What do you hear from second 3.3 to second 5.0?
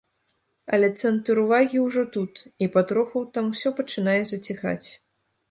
там усё пачынае заціхаць.